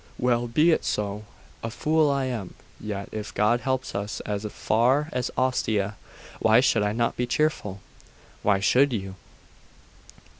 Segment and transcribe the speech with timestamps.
[0.17, 1.25] Well, be it so.
[1.61, 5.95] A fool I am; yet, if God helps us as far as Ostia,
[6.39, 7.81] why should I not be cheerful?'
[8.41, 9.13] 'Why should you?